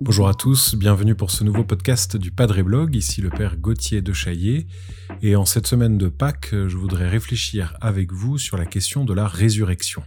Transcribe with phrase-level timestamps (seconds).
[0.00, 4.02] Bonjour à tous, bienvenue pour ce nouveau podcast du Padre Blog, ici le père Gauthier
[4.02, 4.66] de Chaillet.
[5.22, 9.14] Et en cette semaine de Pâques, je voudrais réfléchir avec vous sur la question de
[9.14, 10.02] la résurrection.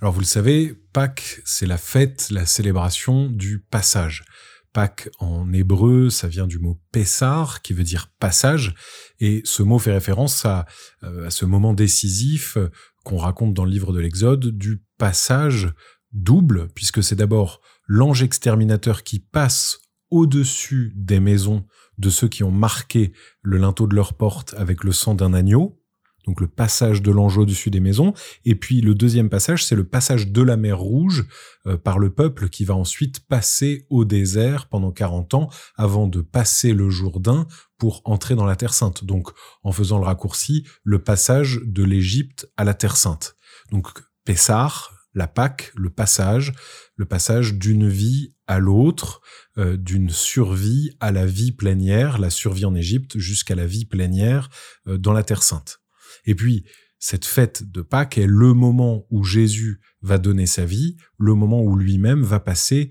[0.00, 4.24] Alors vous le savez, Pâques, c'est la fête, la célébration du passage.
[4.72, 8.74] Pâques en hébreu, ça vient du mot Pessar, qui veut dire passage,
[9.18, 10.66] et ce mot fait référence à,
[11.02, 12.68] euh, à ce moment décisif euh,
[13.04, 15.72] qu'on raconte dans le livre de l'Exode, du passage
[16.12, 19.78] double, puisque c'est d'abord l'ange exterminateur qui passe
[20.10, 21.64] au-dessus des maisons
[21.98, 25.79] de ceux qui ont marqué le linteau de leur porte avec le sang d'un agneau,
[26.26, 29.84] donc le passage de l'ange au-dessus des maisons, et puis le deuxième passage, c'est le
[29.84, 31.26] passage de la mer Rouge
[31.66, 36.20] euh, par le peuple qui va ensuite passer au désert pendant 40 ans avant de
[36.20, 37.46] passer le Jourdain
[37.78, 39.04] pour entrer dans la Terre Sainte.
[39.04, 39.30] Donc
[39.62, 43.36] en faisant le raccourci, le passage de l'Égypte à la Terre Sainte.
[43.72, 43.90] Donc
[44.24, 46.52] Pessar, la Pâque, le passage,
[46.96, 49.20] le passage d'une vie à l'autre,
[49.58, 54.48] euh, d'une survie à la vie plénière, la survie en Égypte jusqu'à la vie plénière
[54.86, 55.79] euh, dans la Terre Sainte.
[56.24, 56.64] Et puis,
[56.98, 61.62] cette fête de Pâques est le moment où Jésus va donner sa vie, le moment
[61.62, 62.90] où lui-même va passer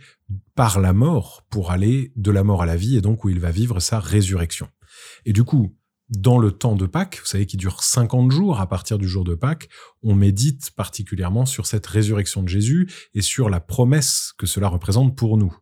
[0.56, 3.40] par la mort pour aller de la mort à la vie et donc où il
[3.40, 4.68] va vivre sa résurrection.
[5.26, 5.78] Et du coup,
[6.10, 9.24] dans le temps de Pâques, vous savez qu'il dure 50 jours à partir du jour
[9.24, 9.70] de Pâques,
[10.02, 15.16] on médite particulièrement sur cette résurrection de Jésus et sur la promesse que cela représente
[15.16, 15.56] pour nous.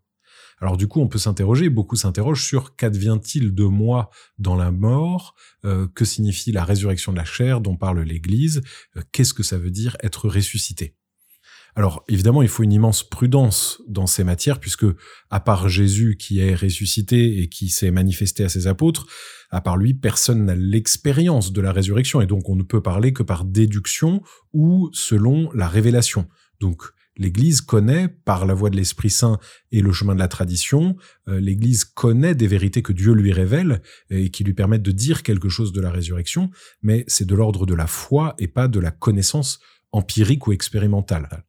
[0.60, 5.36] Alors du coup, on peut s'interroger, beaucoup s'interrogent sur qu'advient-il de moi dans la mort,
[5.66, 8.62] euh, que signifie la résurrection de la chair dont parle l'Église,
[8.96, 10.96] euh, qu'est-ce que ça veut dire être ressuscité?
[11.76, 14.88] Alors évidemment, il faut une immense prudence dans ces matières, puisque
[15.30, 19.06] à part Jésus qui est ressuscité et qui s'est manifesté à ses apôtres,
[19.52, 23.14] à part lui, personne n'a l'expérience de la résurrection, et donc on ne peut parler
[23.14, 26.28] que par déduction ou selon la révélation.
[26.60, 26.82] Donc
[27.18, 29.40] L'Église connaît, par la voie de l'Esprit Saint
[29.72, 30.96] et le chemin de la tradition,
[31.28, 35.24] euh, l'Église connaît des vérités que Dieu lui révèle et qui lui permettent de dire
[35.24, 38.80] quelque chose de la résurrection, mais c'est de l'ordre de la foi et pas de
[38.80, 39.60] la connaissance
[39.92, 41.44] empirique ou expérimentale.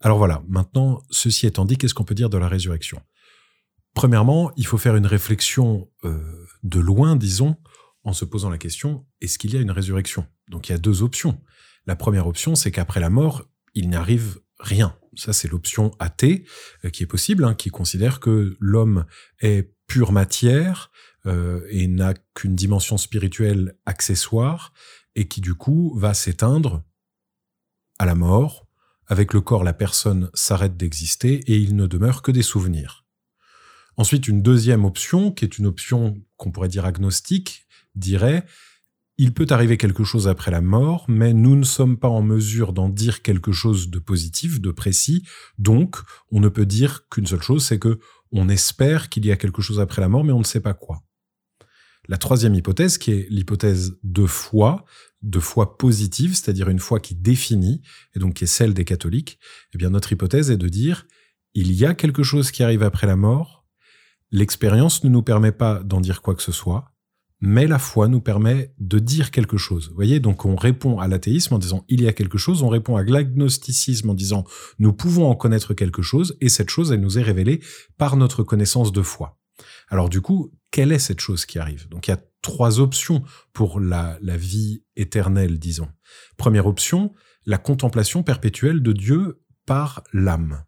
[0.00, 3.00] Alors voilà, maintenant, ceci étant dit, qu'est-ce qu'on peut dire de la résurrection?
[3.94, 7.56] Premièrement, il faut faire une réflexion euh, de loin, disons,
[8.04, 10.26] en se posant la question, est-ce qu'il y a une résurrection?
[10.48, 11.40] Donc il y a deux options.
[11.86, 13.44] La première option, c'est qu'après la mort,
[13.74, 14.96] il n'y arrive rien.
[15.16, 16.44] Ça, c'est l'option athée
[16.84, 19.06] euh, qui est possible, hein, qui considère que l'homme
[19.40, 20.90] est pure matière
[21.26, 24.72] euh, et n'a qu'une dimension spirituelle accessoire
[25.16, 26.82] et qui du coup va s'éteindre
[27.98, 28.66] à la mort.
[29.06, 33.04] Avec le corps, la personne s'arrête d'exister et il ne demeure que des souvenirs.
[33.96, 37.66] Ensuite, une deuxième option, qui est une option qu'on pourrait dire agnostique,
[37.96, 38.46] dirait
[39.22, 42.72] il peut arriver quelque chose après la mort, mais nous ne sommes pas en mesure
[42.72, 45.26] d'en dire quelque chose de positif, de précis.
[45.58, 45.96] Donc,
[46.30, 47.98] on ne peut dire qu'une seule chose, c'est que
[48.32, 50.72] on espère qu'il y a quelque chose après la mort, mais on ne sait pas
[50.72, 51.02] quoi.
[52.08, 54.86] La troisième hypothèse, qui est l'hypothèse de foi,
[55.20, 57.82] de foi positive, c'est-à-dire une foi qui définit,
[58.16, 59.38] et donc qui est celle des catholiques,
[59.74, 61.06] eh bien notre hypothèse est de dire
[61.52, 63.66] il y a quelque chose qui arrive après la mort,
[64.30, 66.89] l'expérience ne nous permet pas d'en dire quoi que ce soit,
[67.40, 69.88] mais la foi nous permet de dire quelque chose.
[69.88, 72.68] Vous voyez, donc on répond à l'athéisme en disant il y a quelque chose, on
[72.68, 74.44] répond à l'agnosticisme en disant
[74.78, 77.60] nous pouvons en connaître quelque chose, et cette chose, elle nous est révélée
[77.96, 79.38] par notre connaissance de foi.
[79.88, 81.88] Alors du coup, quelle est cette chose qui arrive?
[81.88, 85.88] Donc il y a trois options pour la, la vie éternelle, disons.
[86.36, 87.12] Première option,
[87.46, 90.64] la contemplation perpétuelle de Dieu par l'âme.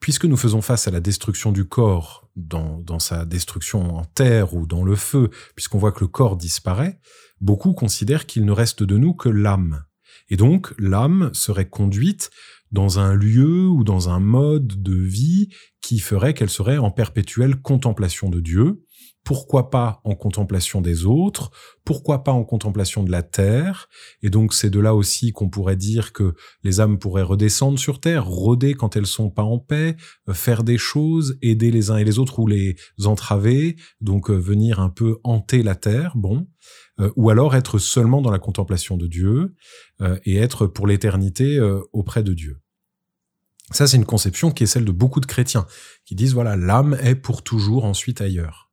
[0.00, 4.66] Puisque nous faisons face à la destruction du corps dans, sa destruction en terre ou
[4.66, 6.98] dans le feu, puisqu'on voit que le corps disparaît,
[7.40, 9.84] beaucoup considèrent qu'il ne reste de nous que l'âme.
[10.30, 12.30] Et donc l'âme serait conduite
[12.72, 15.48] dans un lieu ou dans un mode de vie
[15.98, 18.84] ferait qu'elle serait en perpétuelle contemplation de Dieu,
[19.24, 21.50] pourquoi pas en contemplation des autres,
[21.84, 23.88] pourquoi pas en contemplation de la terre,
[24.22, 26.34] et donc c'est de là aussi qu'on pourrait dire que
[26.64, 29.96] les âmes pourraient redescendre sur terre, rôder quand elles sont pas en paix,
[30.28, 34.34] euh, faire des choses, aider les uns et les autres ou les entraver, donc euh,
[34.34, 36.46] venir un peu hanter la terre, bon,
[36.98, 39.54] euh, ou alors être seulement dans la contemplation de Dieu
[40.24, 41.60] et être pour l'éternité
[41.92, 42.56] auprès de Dieu.
[43.70, 45.66] Ça, c'est une conception qui est celle de beaucoup de chrétiens,
[46.04, 48.70] qui disent, voilà, l'âme est pour toujours ensuite ailleurs.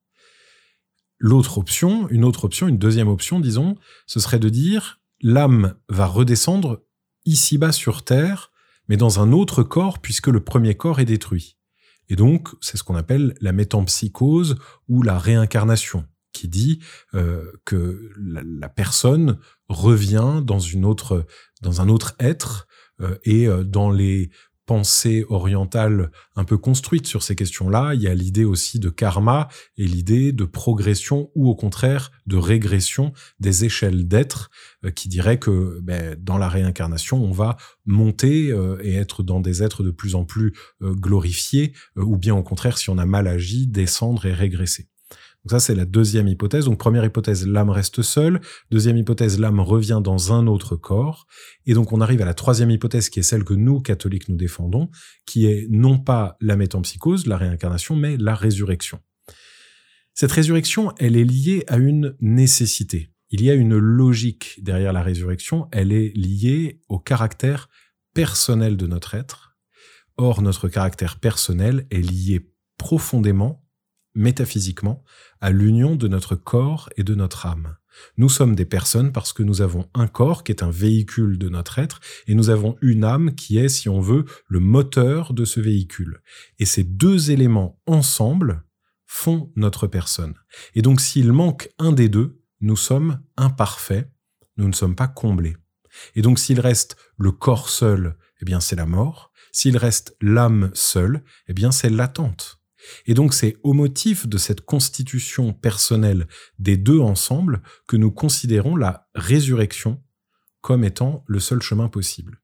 [1.20, 6.06] L'autre option, une autre option, une deuxième option, disons, ce serait de dire l'âme va
[6.06, 6.84] redescendre
[7.26, 8.52] ici-bas sur Terre,
[8.88, 11.58] mais dans un autre corps puisque le premier corps est détruit.
[12.10, 14.58] Et donc, c'est ce qu'on appelle la métampsychose
[14.88, 16.80] ou la réincarnation, qui dit
[17.16, 21.26] euh, que la, personne revient dans une autre,
[21.64, 22.68] un autre être
[23.02, 24.32] euh, et euh, dans les
[24.68, 27.94] pensée orientale un peu construite sur ces questions-là.
[27.96, 29.48] Il y a l'idée aussi de karma
[29.78, 34.52] et l'idée de progression ou au contraire de régression des échelles d'être
[34.86, 39.40] euh, qui dirait que ben, dans la réincarnation, on va monter euh, et être dans
[39.40, 40.54] des êtres de plus en plus
[40.84, 44.90] euh, glorifiés ou bien au contraire, si on a mal agi, descendre et régresser.
[45.48, 46.66] Donc ça, c'est la deuxième hypothèse.
[46.66, 48.42] Donc première hypothèse, l'âme reste seule.
[48.70, 51.26] Deuxième hypothèse, l'âme revient dans un autre corps.
[51.66, 54.36] Et donc on arrive à la troisième hypothèse, qui est celle que nous, catholiques, nous
[54.36, 54.90] défendons,
[55.26, 59.00] qui est non pas la métempsychose, la réincarnation, mais la résurrection.
[60.14, 63.14] Cette résurrection, elle est liée à une nécessité.
[63.30, 67.70] Il y a une logique derrière la résurrection, elle est liée au caractère
[68.14, 69.56] personnel de notre être.
[70.18, 73.64] Or, notre caractère personnel est lié profondément
[74.18, 75.04] métaphysiquement
[75.40, 77.78] à l'union de notre corps et de notre âme.
[78.18, 81.50] Nous sommes des personnes parce que nous avons un corps qui est un véhicule de
[81.50, 85.46] notre être et nous avons une âme qui est, si on veut, le moteur de
[85.46, 86.22] ce véhicule.
[86.60, 88.64] Et ces deux éléments ensemble
[89.06, 90.36] font notre personne.
[90.76, 94.10] Et donc s'il manque un des deux, nous sommes imparfaits,
[94.58, 95.56] nous ne sommes pas comblés.
[96.16, 99.32] Et donc s'il reste le corps seul, eh bien c'est la mort.
[99.52, 102.57] S'il reste l'âme seule, eh bien c'est l'attente.
[103.06, 106.28] Et donc c'est au motif de cette constitution personnelle
[106.60, 110.02] des deux ensemble que nous considérons la résurrection
[110.62, 112.42] comme étant le seul chemin possible.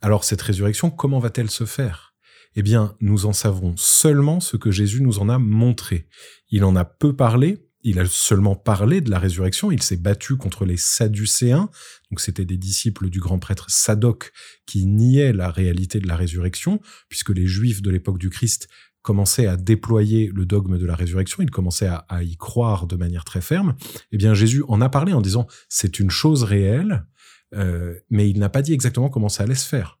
[0.00, 2.14] Alors cette résurrection, comment va-t-elle se faire?
[2.54, 6.08] Eh bien, nous en savons seulement ce que Jésus nous en a montré.
[6.50, 10.36] Il en a peu parlé, il a seulement parlé de la résurrection, il s'est battu
[10.36, 11.70] contre les Sadducéens,
[12.10, 14.32] donc c'était des disciples du grand prêtre Sadoc
[14.66, 18.68] qui niaient la réalité de la résurrection, puisque les Juifs de l'époque du Christ
[19.08, 23.24] commençait à déployer le dogme de la résurrection, il commençait à, y croire de manière
[23.24, 23.74] très ferme,
[24.12, 27.06] eh bien Jésus en a parlé en disant c'est une chose réelle,
[27.54, 29.98] euh, mais il n'a pas dit exactement comment ça allait se faire.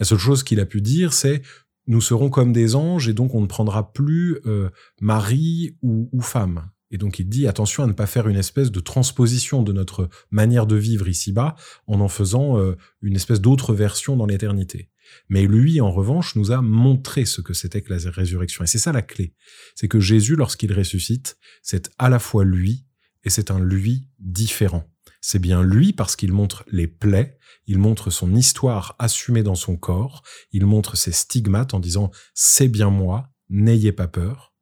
[0.00, 1.40] La seule chose qu'il a pu dire, c'est
[1.86, 4.70] nous serons comme des anges et donc on ne prendra plus euh,
[5.00, 6.68] mari ou, femme.
[6.90, 10.08] Et donc il dit attention à ne pas faire une espèce de transposition de notre
[10.32, 11.54] manière de vivre ici-bas
[11.86, 14.90] en en faisant euh, une espèce d'autre version dans l'éternité.
[15.28, 18.64] Mais lui, en revanche, nous a montré ce que c'était que la résurrection.
[18.64, 19.34] Et c'est ça la clé.
[19.74, 22.86] C'est que Jésus, lorsqu'il ressuscite, c'est à la fois lui
[23.24, 24.84] et c'est un lui différent.
[25.20, 29.76] C'est bien lui parce qu'il montre les plaies, il montre son histoire assumée dans son
[29.76, 30.22] corps,
[30.52, 34.54] il montre ses stigmates en disant c'est bien moi, n'ayez pas peur.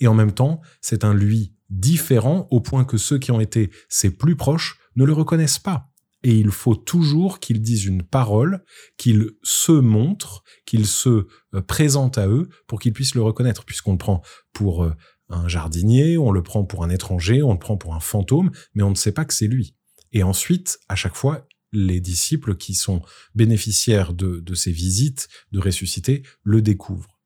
[0.00, 3.70] Et en même temps, c'est un lui différent au point que ceux qui ont été
[3.88, 5.93] ses plus proches ne le reconnaissent pas
[6.24, 8.64] et il faut toujours qu'il dise une parole,
[8.96, 13.92] qu'il se montre, qu'il se euh, présente à eux pour qu'ils puissent le reconnaître, puisqu'on
[13.92, 14.22] le prend
[14.54, 14.94] pour euh,
[15.28, 18.82] un jardinier, on le prend pour un étranger, on le prend pour un fantôme, mais
[18.82, 19.76] on ne sait pas que c'est lui.
[20.12, 23.02] Et ensuite, à chaque fois, les disciples qui sont
[23.34, 27.20] bénéficiaires de ces visites de ressuscité le découvrent.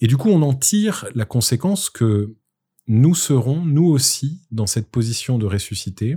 [0.00, 2.34] Et du coup, on en tire la conséquence que
[2.88, 6.16] nous serons, nous aussi, dans cette position de ressuscité,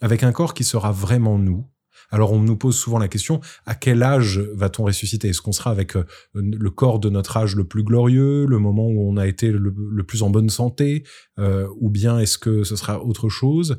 [0.00, 1.66] avec un corps qui sera vraiment nous.
[2.10, 5.28] Alors on nous pose souvent la question, à quel âge va-t-on ressusciter?
[5.28, 6.04] Est-ce qu'on sera avec euh,
[6.34, 10.02] le corps de notre âge le plus glorieux, le moment où on a été le,
[10.02, 11.04] plus en bonne santé,
[11.38, 13.78] euh, ou bien est-ce que ce sera autre chose?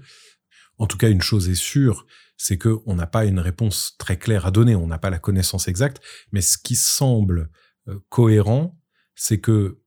[0.78, 2.06] En tout cas, une chose est sûre,
[2.38, 5.20] c'est que on n'a pas une réponse très claire à donner, on n'a pas la
[5.20, 6.02] connaissance exacte,
[6.32, 7.50] mais ce qui semble
[7.88, 8.80] euh, cohérent,
[9.16, 9.80] c'est que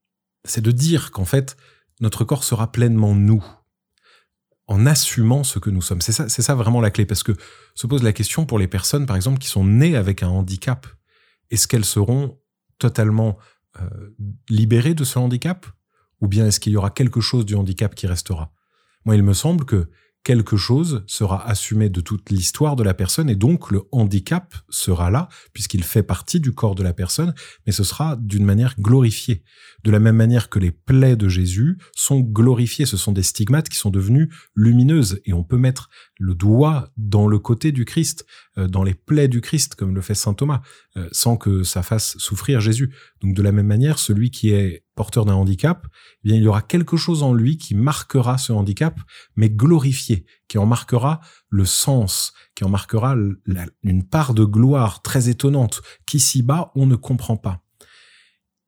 [0.43, 1.57] c'est de dire qu'en fait,
[1.99, 3.43] notre corps sera pleinement nous
[4.67, 6.01] en assumant ce que nous sommes.
[6.01, 7.33] C'est ça, ça vraiment la clé, parce que
[7.75, 10.87] se pose la question pour les personnes, par exemple, qui sont nées avec un handicap.
[11.51, 12.39] Est-ce qu'elles seront
[12.79, 13.37] totalement
[13.79, 14.15] euh,
[14.49, 15.65] libérées de ce handicap,
[16.21, 18.51] ou bien est-ce qu'il y aura quelque chose du handicap qui restera?
[19.05, 19.89] Moi, il me semble que
[20.25, 25.11] quelque chose sera assumé de toute l'histoire de la personne et donc le handicap sera
[25.11, 29.43] là puisqu'il fait partie du corps de la personne, mais ce sera d'une manière glorifiée.
[29.83, 33.69] De la même manière que les plaies de Jésus sont glorifiées, ce sont des stigmates
[33.69, 38.25] qui sont devenus lumineuses et on peut mettre le doigt dans le côté du Christ,
[38.57, 40.63] euh, dans les plaies du Christ comme le fait saint Thomas,
[40.97, 42.95] euh, sans que ça fasse souffrir Jésus.
[43.21, 45.87] Donc de la même manière, celui qui est porteur d'un handicap,
[46.23, 48.99] eh bien il y aura quelque chose en lui qui marquera ce handicap,
[49.35, 53.15] mais glorifié, qui en marquera le sens, qui en marquera
[53.83, 57.61] une part de gloire très étonnante qu'ici-bas on ne comprend pas.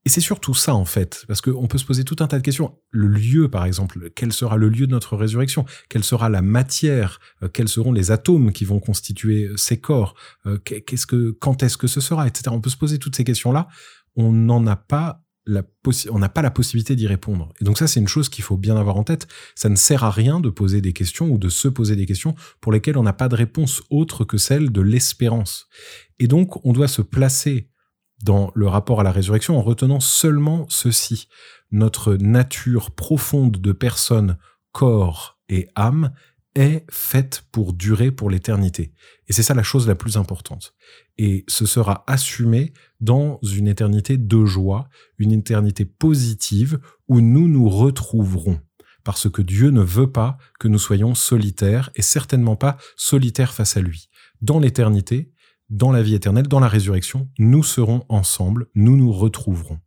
[0.07, 2.41] Et c'est surtout ça en fait, parce qu'on peut se poser tout un tas de
[2.41, 2.79] questions.
[2.91, 5.65] Le lieu, par exemple, quel sera le lieu de notre résurrection?
[5.89, 7.19] Quelle sera la matière?
[7.43, 10.15] Euh, Quels seront les atomes qui vont constituer ces corps?
[10.45, 12.25] Euh, Qu'est-ce que, quand est-ce que ce sera?
[12.25, 12.43] Etc.
[12.49, 13.67] On peut se poser toutes ces questions-là.
[14.15, 15.23] On n'en a pas
[16.09, 17.53] on n'a pas la possibilité d'y répondre.
[17.61, 19.27] Et donc ça, c'est une chose qu'il faut bien avoir en tête.
[19.55, 22.35] Ça ne sert à rien de poser des questions ou de se poser des questions
[22.61, 25.67] pour lesquelles on n'a pas de réponse autre que celle de l'espérance.
[26.19, 27.69] Et donc, on doit se placer
[28.23, 31.27] dans le rapport à la résurrection en retenant seulement ceci.
[31.71, 34.37] Notre nature profonde de personne,
[34.71, 36.11] corps et âme
[36.57, 38.91] est faite pour durer pour l'éternité.
[39.27, 40.73] Et c'est ça la chose la plus importante.
[41.17, 47.69] Et ce sera assumé dans une éternité de joie, une éternité positive où nous nous
[47.69, 48.59] retrouverons.
[49.03, 53.77] Parce que Dieu ne veut pas que nous soyons solitaires et certainement pas solitaires face
[53.77, 54.09] à lui.
[54.41, 55.31] Dans l'éternité,
[55.69, 59.79] dans la vie éternelle, dans la résurrection, nous serons ensemble, nous nous retrouverons.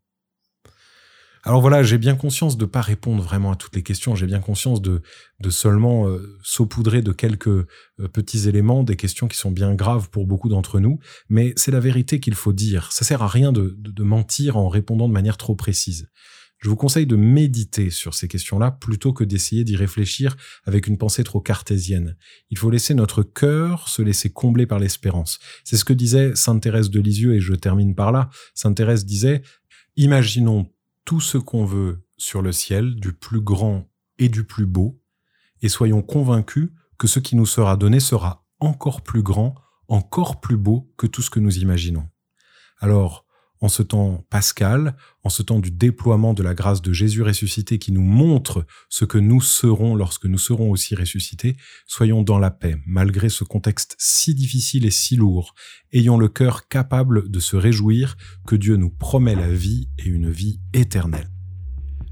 [1.43, 4.27] Alors voilà, j'ai bien conscience de ne pas répondre vraiment à toutes les questions, j'ai
[4.27, 5.01] bien conscience de,
[5.41, 7.67] de seulement euh, saupoudrer de quelques euh,
[8.13, 10.99] petits éléments, des questions qui sont bien graves pour beaucoup d'entre nous,
[11.31, 12.93] mais c'est la vérité qu'il faut dire.
[12.93, 16.11] Ça sert à rien de, de mentir en répondant de manière trop précise.
[16.63, 20.99] Je vous conseille de méditer sur ces questions-là plutôt que d'essayer d'y réfléchir avec une
[20.99, 22.19] pensée trop cartésienne.
[22.51, 25.39] Il faut laisser notre cœur se laisser combler par l'espérance.
[25.65, 28.29] C'est ce que disait Sainte Thérèse de Lisieux et je termine par là.
[28.55, 29.41] Sainte Thérèse disait
[29.97, 30.71] Imaginons
[31.11, 35.03] tout ce qu'on veut sur le ciel, du plus grand et du plus beau,
[35.61, 39.57] et soyons convaincus que ce qui nous sera donné sera encore plus grand,
[39.89, 42.09] encore plus beau que tout ce que nous imaginons.
[42.79, 43.27] Alors,
[43.61, 47.79] en ce temps pascal, en ce temps du déploiement de la grâce de Jésus ressuscité
[47.79, 52.51] qui nous montre ce que nous serons lorsque nous serons aussi ressuscités, soyons dans la
[52.51, 55.55] paix, malgré ce contexte si difficile et si lourd,
[55.93, 60.31] ayons le cœur capable de se réjouir que Dieu nous promet la vie et une
[60.31, 61.31] vie éternelle.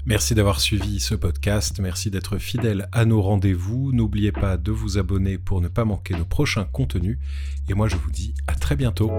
[0.05, 4.97] Merci d'avoir suivi ce podcast, merci d'être fidèle à nos rendez-vous, n'oubliez pas de vous
[4.97, 7.19] abonner pour ne pas manquer nos prochains contenus,
[7.67, 9.11] et moi je vous dis à très bientôt.